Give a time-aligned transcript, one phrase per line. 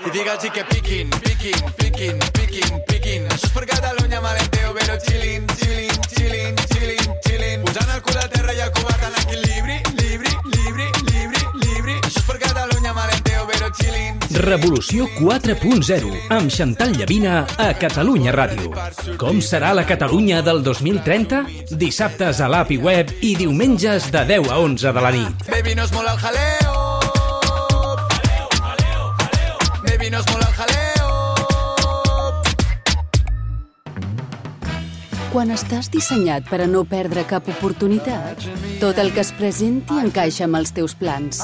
[0.00, 3.26] I digue'ls que piquin, piquin, piquin, piquin, piquin.
[3.34, 7.66] Això és per Catalunya, malenteo, però chillin, chillin, chillin, chillin, chillin.
[7.66, 11.98] Posant el cul a terra i el covard en equilibri, libri, libri, libri, libri.
[12.00, 18.72] Això és per Catalunya, malenteo, però chillin, Revolució 4.0 amb Xantal Llavina a Catalunya Ràdio.
[19.20, 21.44] Com serà la Catalunya del 2030?
[21.76, 25.50] Dissabtes a l'app i web i diumenges de 10 a 11 de la nit.
[25.50, 26.89] Baby, no es mola el jaleo.
[30.20, 30.90] Baby, no es mola el jaleo.
[35.30, 38.42] Quan estàs dissenyat per a no perdre cap oportunitat,
[38.80, 41.40] tot el que es presenti encaixa amb els teus plans.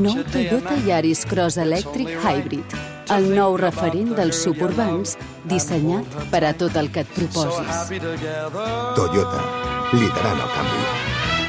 [0.00, 2.76] Nou Toyota Yaris Cross Electric Hybrid,
[3.12, 7.92] el nou referent dels suburbans, dissenyat per a tot el que et proposis.
[8.96, 9.40] Toyota,
[9.92, 11.03] liderant el canvi.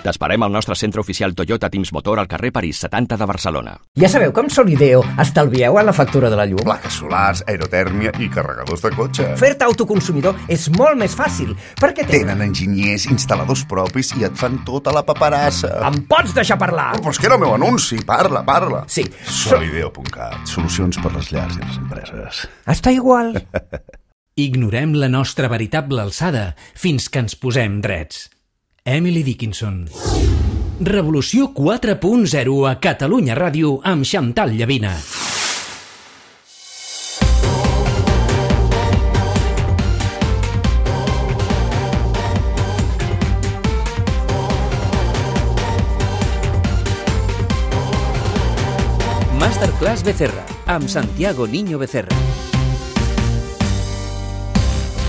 [0.05, 3.71] T'esperem al nostre centre oficial Toyota Teams Motor al carrer París 70 de Barcelona.
[3.97, 6.61] Ja sabeu que amb Solideo estalvieu en la factura de la llum.
[6.61, 9.25] Plaques solars, aerotèrmia i carregadors de cotxe.
[9.41, 12.35] Fer-te autoconsumidor és molt més fàcil, perquè tenen...
[12.35, 15.73] Tenen enginyers, instal·ladors propis i et fan tota la paperassa.
[15.89, 16.91] Em pots deixar parlar?
[16.99, 17.97] Oh, però és que era el meu anunci.
[18.05, 18.83] Parla, parla.
[18.85, 19.07] Sí.
[19.25, 20.37] Solideo.cat.
[20.53, 22.45] Solucions per les llars i les empreses.
[22.77, 23.33] Està igual.
[24.45, 28.27] Ignorem la nostra veritable alçada fins que ens posem drets.
[28.87, 29.87] Emily Dickinson.
[30.79, 34.91] Revolució 4.0 a Catalunya Ràdio amb Xantal Llavina.
[49.41, 52.24] Masterclass Becerra amb Santiago Niño Becerra.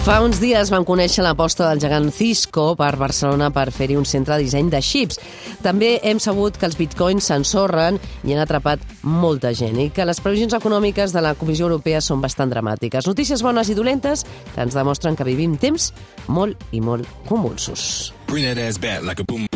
[0.06, 4.36] Fa uns dies vam conèixer l'aposta del gegant Cisco per Barcelona per fer-hi un centre
[4.36, 5.18] de disseny de xips.
[5.64, 10.22] També hem sabut que els bitcoins s'ensorren i han atrapat molta gent i que les
[10.22, 13.10] previsions econòmiques de la Comissió Europea són bastant dramàtiques.
[13.10, 14.22] Notícies bones i dolentes
[14.54, 15.90] que ens demostren que vivim temps
[16.30, 18.12] molt i molt convulsos.
[18.30, 19.55] Bring that ass back like a boom.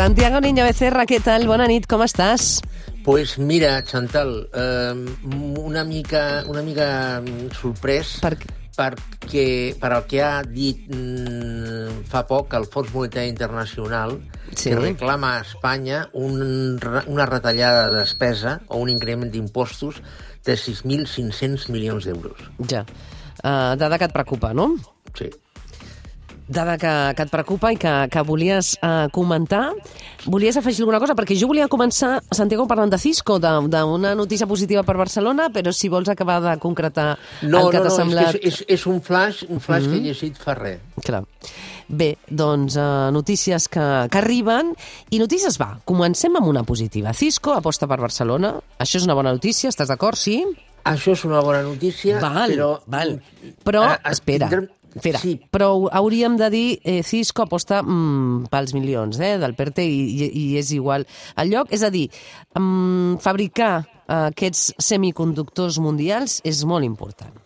[0.00, 1.42] Santiago Niño Becerra, què tal?
[1.44, 2.62] Bona nit, com estàs?
[3.04, 4.94] Pues mira, Chantal, eh,
[5.60, 6.86] una mica, una mica
[7.52, 8.30] sorprès Per...
[8.78, 9.44] perquè
[9.76, 14.16] per el que ha dit mm, fa poc el Fons Monetari Internacional
[14.54, 14.70] Sí.
[14.70, 20.00] que reclama a Espanya un, una retallada de despesa o un increment d'impostos
[20.48, 22.40] de 6.500 milions d'euros.
[22.72, 22.86] Ja.
[23.44, 24.72] Uh, dada que et preocupa, no?
[25.12, 25.28] Sí.
[26.50, 29.68] Dada que, que et preocupa i que, que volies uh, comentar.
[30.26, 31.14] Volies afegir alguna cosa?
[31.14, 35.88] Perquè jo volia començar, Santiago, parlant de Cisco, d'una notícia positiva per Barcelona, però si
[35.88, 37.12] vols acabar de concretar
[37.42, 38.34] No, el que no, t'ha no, semblat...
[38.34, 39.92] és, que és, és un flash, un flash mm -hmm.
[39.92, 40.80] que he llegit fa res.
[41.06, 41.22] Clar.
[41.86, 44.74] Bé, doncs uh, notícies que, que arriben.
[45.10, 47.12] I notícies, va, comencem amb una positiva.
[47.14, 48.56] Cisco aposta per Barcelona.
[48.78, 50.44] Això és una bona notícia, estàs d'acord, sí?
[50.84, 52.80] Això és una bona notícia, Val, però...
[52.86, 53.20] val.
[53.64, 58.50] Però, Ah, ah, espera, tindrem- espera, Sí, però hauríem de dir eh, Cisco aposta mm,
[58.52, 61.06] pels milions eh, del PERTE i, i, i és igual
[61.40, 61.70] el lloc.
[61.74, 62.08] És a dir,
[62.58, 67.36] mm, fabricar eh, aquests semiconductors mundials és molt important.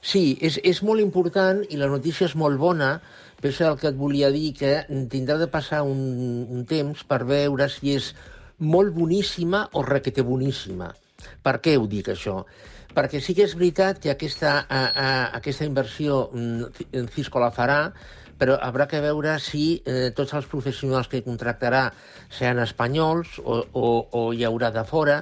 [0.00, 2.98] Sí, és, és molt important i la notícia és molt bona,
[3.38, 4.72] però és el que et volia dir, que
[5.10, 6.00] tindrà de passar un,
[6.46, 8.12] un temps per veure si és
[8.58, 10.90] molt boníssima o requete boníssima.
[11.42, 12.42] Per què ho dic, això?
[12.98, 17.92] Perquè sí que és veritat que aquesta, a, a, aquesta inversió mm, Cisco la farà,
[18.38, 21.84] però haurà que veure si eh, tots els professionals que contractarà
[22.26, 25.20] seran espanyols o, o, o hi haurà de fora,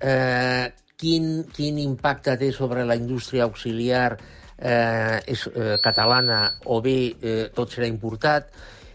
[0.00, 6.42] eh, quin, quin impacte té sobre la indústria auxiliar eh, és, eh, catalana
[6.72, 8.48] o bé eh, tot serà importat.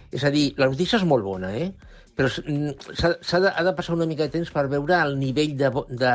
[0.09, 1.69] És a dir, la notícia és molt bona, eh?
[2.15, 5.55] Però s'ha s'ha de, ha de passar una mica de temps per veure el nivell
[5.59, 6.13] de, de,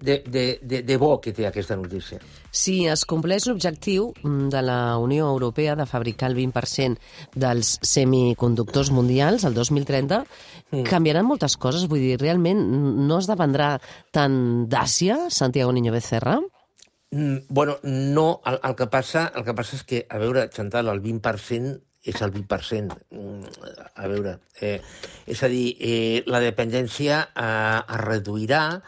[0.00, 2.18] de, de, de, de bo que té aquesta notícia.
[2.50, 6.98] Si es compleix l'objectiu mm, de la Unió Europea de fabricar el 20%
[7.34, 10.24] dels semiconductors mundials el 2030,
[10.72, 10.84] mm.
[10.90, 11.86] canviaran moltes coses.
[11.88, 12.60] Vull dir, realment
[13.06, 13.76] no es dependrà
[14.10, 16.40] tant d'Àsia, Santiago Niño Becerra?
[17.12, 20.90] Mm, bueno, no, el, el, que passa, el que passa és que, a veure, Chantal,
[20.90, 22.96] el 20% és el 20%.
[23.10, 24.80] Mm, A veure, eh,
[25.26, 28.82] és a dir, eh, la dependència eh, es reduirà.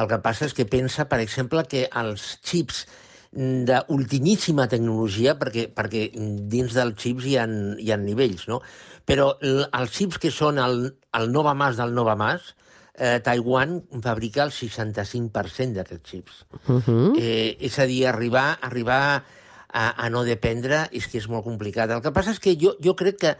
[0.00, 2.86] El que passa és que pensa, per exemple, que els xips
[3.30, 6.08] d'ultimíssima tecnologia, perquè, perquè
[6.50, 7.44] dins dels xips hi ha,
[7.78, 8.58] hi ha nivells, no?
[9.06, 12.56] Però els xips que són el, el Nova Mas del Nova Mas,
[12.94, 16.44] eh, Taiwan fabrica el 65% d'aquests xips.
[16.66, 17.14] Uh -huh.
[17.18, 19.24] Eh, és a dir, arribar, arribar
[19.72, 21.90] a, a no dependre és que és molt complicat.
[21.90, 23.34] El que passa és que jo, jo crec que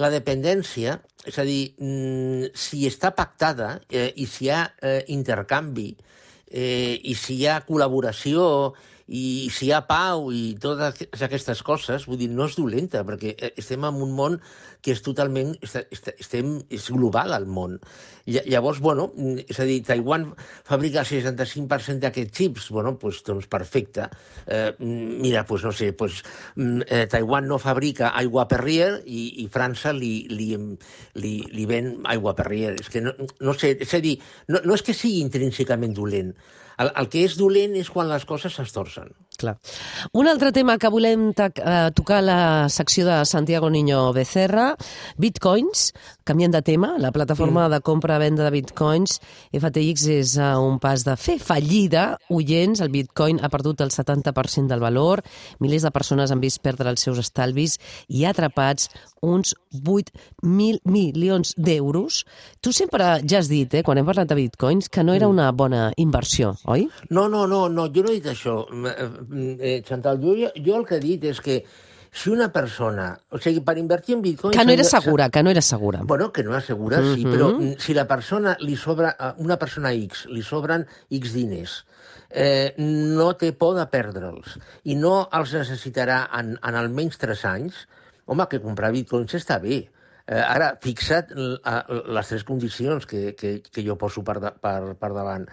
[0.00, 4.98] la dependència, és a dir, mm, si està pactada eh, i si hi ha eh,
[5.14, 5.92] intercanvi
[6.50, 12.06] eh, i si hi ha col·laboració i si hi ha pau i totes aquestes coses,
[12.08, 14.38] vull dir, no és dolenta, perquè eh, estem en un món
[14.84, 15.54] que és totalment...
[15.64, 17.78] Estem, és global, el món.
[18.28, 19.06] Llavors, bueno,
[19.40, 20.26] és a dir, Taiwan
[20.64, 24.10] fabrica el 65% d'aquests xips, bueno, pues, doncs perfecte.
[24.46, 26.22] Eh, mira, pues no sé, pues,
[26.56, 30.50] eh, Taiwan no fabrica aigua Perrier i, i França li, li,
[31.16, 32.76] li, li ven aigua Perrier.
[32.80, 34.18] És que no, no sé, és a dir,
[34.52, 36.34] no, no és que sigui intrínsecament dolent,
[36.76, 39.12] el, el que és dolent és quan les coses s'estorcen.
[39.36, 39.56] Clar.
[40.12, 42.40] Un altre tema que volem eh, tocar a la
[42.70, 44.74] secció de Santiago Niño Becerra,
[45.18, 45.92] bitcoins,
[46.24, 49.18] canviant de tema, la plataforma de compra-venda de bitcoins
[49.52, 52.16] FTX és a un pas de fer fallida.
[52.32, 55.22] Oients, el bitcoin ha perdut el 70% del valor,
[55.60, 57.76] milers de persones han vist perdre els seus estalvis
[58.08, 58.88] i atrapats
[59.24, 62.24] uns 8.000 milions d'euros.
[62.60, 65.50] Tu sempre ja has dit, eh, quan hem parlat de bitcoins, que no era una
[65.52, 66.88] bona inversió, oi?
[67.10, 68.64] No, no, no, no jo no he dit això.
[68.70, 69.08] Eh,
[69.60, 71.64] eh, Chantal, jo, jo el que he dit és que
[72.14, 73.08] si una persona...
[73.34, 74.54] O sigui, per invertir en bitcoins...
[74.54, 76.02] Que no era segura, que no era segura.
[76.06, 77.14] Bueno, que no era segura, mm -hmm.
[77.16, 79.34] sí, però si la persona li sobra...
[79.38, 81.84] Una persona X, li sobren X diners,
[82.30, 87.88] eh, no té por de perdre'ls i no els necessitarà en, en almenys 3 anys,
[88.26, 89.84] home, que comprar bitcoins està bé.
[90.26, 95.10] Eh, ara, fixa't les tres condicions que, que, que jo poso per, de, per, per
[95.12, 95.44] davant.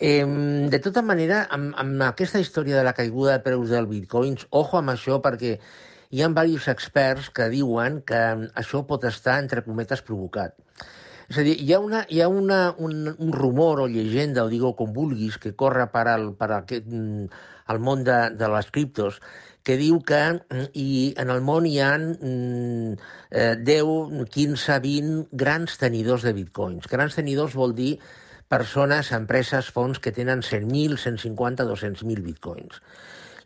[0.00, 0.24] Eh,
[0.72, 4.80] de tota manera, amb, amb aquesta història de la caiguda de preus del bitcoins, ojo
[4.80, 5.58] amb això perquè
[6.08, 8.22] hi ha diversos experts que diuen que
[8.56, 10.56] això pot estar, entre cometes, provocat.
[11.28, 14.48] És a dir, hi ha, una, hi ha una, un, un rumor o llegenda, o
[14.48, 16.88] digue com vulguis, que corre per al, per aquest,
[17.68, 19.20] al món de, de les criptos,
[19.68, 20.20] que diu que
[20.80, 22.94] i en el món hi ha mm,
[23.30, 26.88] eh, 10, 15, 20 grans tenidors de bitcoins.
[26.88, 27.98] Grans tenidors vol dir
[28.48, 32.80] persones, empreses, fons que tenen 100.000, 150, 200.000 bitcoins.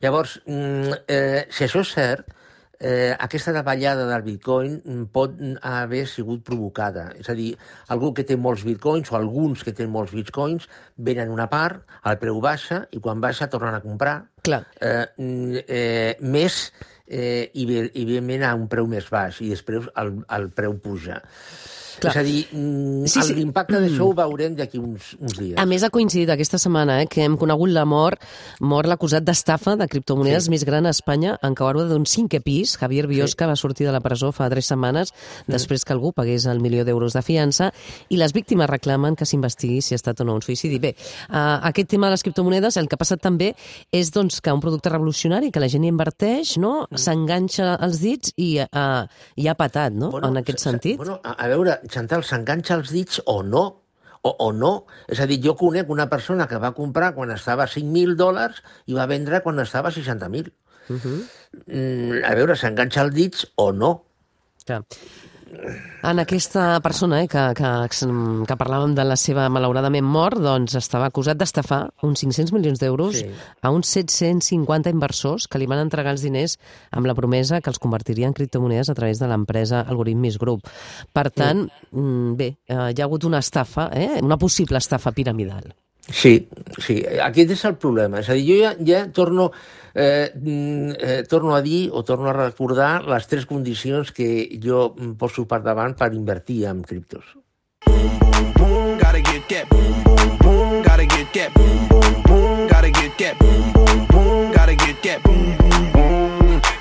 [0.02, 2.30] Llavors, mm, eh, si això és cert,
[2.82, 7.10] eh, aquesta davallada del bitcoin pot haver sigut provocada.
[7.18, 7.52] És a dir,
[7.94, 12.18] algú que té molts bitcoins o alguns que tenen molts bitcoins venen una part, el
[12.20, 14.64] preu baixa i quan baixa tornen a comprar Clar.
[14.82, 15.06] Eh,
[15.70, 16.56] eh, més
[17.06, 21.20] eh, i, i evidentment a un preu més baix i després el, el preu puja.
[22.00, 22.12] Clar.
[22.12, 23.34] És a dir, mm, sí, sí.
[23.36, 25.56] l'impacte d'això ho veurem d'aquí uns, uns dies.
[25.60, 28.22] A més, ha coincidit aquesta setmana eh, que hem conegut la mort,
[28.60, 30.54] mort l'acusat d'estafa de criptomonedes sí.
[30.54, 32.76] més gran a Espanya en caure d'un cinquè pis.
[32.80, 33.50] Javier Biosca sí.
[33.50, 35.52] va sortir de la presó fa tres setmanes mm.
[35.52, 37.70] després que algú pagués el milió d'euros de fiança
[38.08, 40.78] i les víctimes reclamen que s'investigui si ha estat o no un suïcidi.
[40.82, 40.94] Bé,
[41.28, 43.52] uh, aquest tema de les criptomonedes, el que ha passat també
[43.92, 46.86] és doncs, que un producte revolucionari que la gent hi inverteix, no?
[46.88, 47.02] Mm.
[47.04, 49.04] s'enganxa els dits i, uh,
[49.36, 50.10] i ha patat, no?
[50.14, 50.98] Bueno, en aquest sentit.
[51.00, 53.64] Bueno, a, a veure, Chantal, s'enganxa els dits o no,
[54.22, 54.72] o, o no.
[55.10, 58.62] És a dir, jo conec una persona que va comprar quan estava a 5.000 dòlars
[58.86, 60.52] i va vendre quan estava a 60.000.
[60.88, 61.18] Uh -huh.
[61.66, 63.92] mm, a veure, s'enganxa els dits o no.
[64.66, 64.82] Clar.
[66.02, 67.70] En aquesta persona eh, que, que,
[68.48, 73.20] que parlàvem de la seva malauradament mort, doncs estava acusat d'estafar uns 500 milions d'euros
[73.20, 73.28] sí.
[73.60, 76.56] a uns 750 inversors que li van entregar els diners
[76.90, 80.66] amb la promesa que els convertiria en criptomonedes a través de l'empresa Algoritmis Group.
[81.12, 81.94] Per tant, sí.
[82.00, 85.72] Mm, bé, eh, hi ha hagut una estafa, eh, una possible estafa piramidal.
[86.08, 86.48] Sí,
[86.82, 88.20] sí, aquest és el problema.
[88.20, 89.50] És a dir, jo ja, ja torno
[89.94, 94.94] eh, mm, eh, torno a dir o torno a recordar les tres condicions que jo
[95.18, 97.36] poso per davant per invertir en criptos.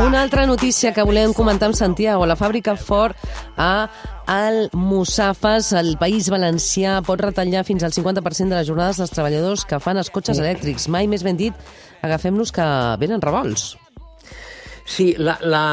[0.06, 2.26] Una altra notícia que volem comentar amb Santiago.
[2.26, 3.16] La fàbrica Ford
[3.56, 3.88] a
[4.28, 9.64] al Musafas, el País Valencià, pot retallar fins al 50% de les jornades dels treballadors
[9.66, 10.86] que fan els cotxes elèctrics.
[10.92, 11.56] Mai més ben dit,
[12.02, 12.66] agafem-nos que
[13.00, 13.72] venen revolts.
[14.88, 15.64] Sí, la, la,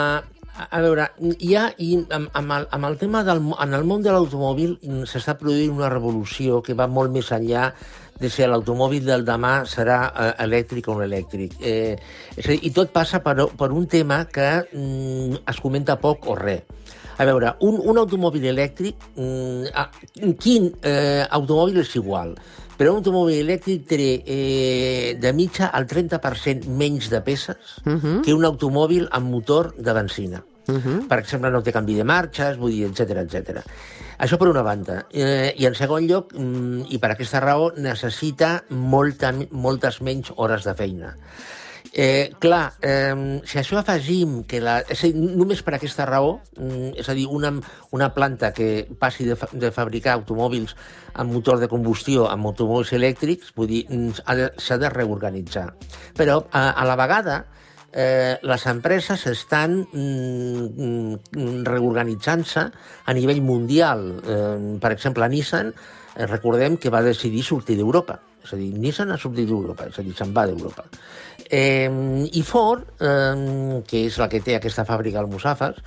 [0.56, 4.04] a veure, hi ha, i amb, amb, el, amb el tema del en el món
[4.04, 4.78] de l'automòbil
[5.10, 7.70] s'està produint una revolució que va molt més enllà
[8.20, 11.58] de si l'automòbil del demà serà eh, elèctric o no elèctric.
[11.60, 11.96] Eh,
[12.36, 16.30] és a dir, I tot passa per, per un tema que mm, es comenta poc
[16.32, 16.64] o res.
[17.18, 22.36] A veure, un, un automòbil elèctric, mm, quin eh, automòbil és igual?
[22.76, 28.22] Però un automòbil elèctric té eh, de mitja el 30% menys de peces uh -huh.
[28.22, 30.44] que un automòbil amb motor de benzina.
[30.68, 31.08] Uh -huh.
[31.08, 33.62] Per exemple, no té canvi de marxes, vull dir, etc etc.
[34.18, 35.06] Això per una banda.
[35.12, 40.64] Eh, I en segon lloc, mm, i per aquesta raó, necessita molta, moltes menys hores
[40.64, 41.16] de feina.
[41.98, 46.90] Eh, clar, eh, si això afegim que la, és dir, només per aquesta raó, mm,
[47.00, 47.54] és a dir, una,
[47.92, 50.76] una planta que passi de, fa, de fabricar automòbils
[51.14, 55.74] amb motor de combustió amb automòbils elèctrics, mm, s'ha de, de reorganitzar.
[56.18, 57.46] Però, a, a la vegada,
[57.96, 60.66] les empreses estan mm,
[61.32, 62.64] mm, reorganitzant-se
[63.06, 64.08] a nivell mundial.
[64.20, 68.20] Eh, per exemple, Nissan, eh, recordem que va decidir sortir d'Europa.
[68.44, 70.86] És a dir, Nissan ha sortit d'Europa, és a dir, se'n va d'Europa.
[71.50, 71.90] Eh,
[72.34, 75.80] I Ford, eh, que és la que té aquesta fàbrica al Musafas,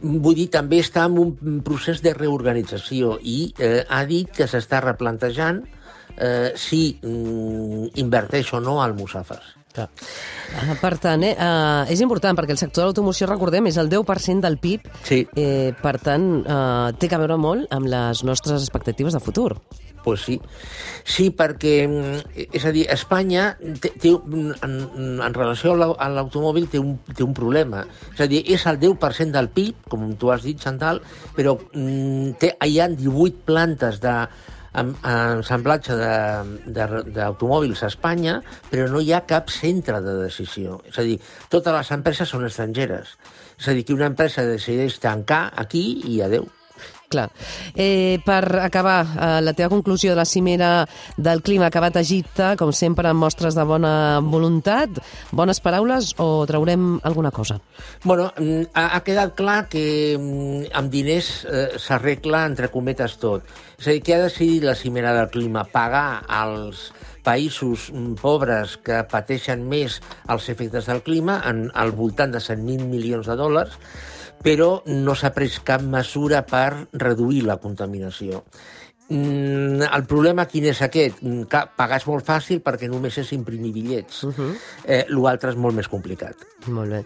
[0.00, 4.80] vull dir, també està en un procés de reorganització i eh, ha dit que s'està
[4.84, 5.64] replantejant
[6.16, 9.57] eh, si mm, inverteix o no al Musafas.
[9.78, 9.88] Clar.
[10.48, 13.90] Uh, per tant, eh, uh, és important perquè el sector de l'automoció, recordem, és el
[13.92, 14.88] 10% del PIB.
[15.06, 15.20] Sí.
[15.36, 19.52] Eh, per tant, uh, té a veure molt amb les nostres expectatives de futur.
[20.02, 20.38] Pues sí.
[21.04, 21.74] Sí, perquè,
[22.46, 23.50] és a dir, Espanya
[23.82, 24.76] té, té en,
[25.20, 27.82] en relació a l'automòbil té, un, té un problema.
[28.14, 31.02] És a dir, és el 10% del PIB, com tu has dit, Chantal,
[31.36, 31.58] però
[32.40, 34.14] té, hi ha 18 plantes de,
[34.82, 35.96] ensamblatge
[36.66, 38.38] d'automòbils a Espanya,
[38.70, 40.80] però no hi ha cap centre de decisió.
[40.88, 41.18] És a dir,
[41.52, 43.16] totes les empreses són estrangeres.
[43.58, 46.48] És a dir, que una empresa decideix tancar aquí i adeu.
[47.08, 47.30] Clar.
[47.74, 50.86] Eh, per acabar, eh, la teva conclusió de la cimera
[51.16, 55.00] del clima ha acabat a Egipte, com sempre, amb mostres de bona voluntat,
[55.32, 57.56] bones paraules o traurem alguna cosa?
[58.04, 63.48] Bueno, mm, ha, ha quedat clar que mm, amb diners eh, s'arregla, entre cometes, tot.
[63.78, 65.64] És a dir, què ha decidit la cimera del clima?
[65.64, 66.90] Pagar als
[67.24, 69.96] països mm, pobres que pateixen més
[70.28, 73.80] els efectes del clima en, al voltant de 100.000 milions de dòlars,
[74.42, 78.44] però no s'ha pres cap mesura per reduir la contaminació.
[79.08, 81.22] Mm, el problema quin és aquest?
[81.22, 84.24] Mm, que pagar és molt fàcil perquè només és imprimir bitllets.
[84.24, 84.56] Uh -huh.
[84.84, 86.36] eh, L'altre és molt més complicat.
[86.66, 87.04] Molt bé.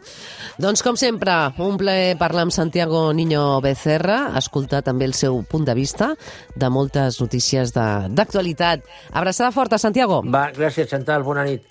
[0.58, 5.64] Doncs, com sempre, un plaer parlar amb Santiago Niño Becerra, escoltar també el seu punt
[5.64, 6.16] de vista
[6.56, 8.80] de moltes notícies d'actualitat.
[9.12, 10.22] Abraçada forta, Santiago.
[10.26, 11.22] Va, gràcies, Chantal.
[11.22, 11.62] Bona nit.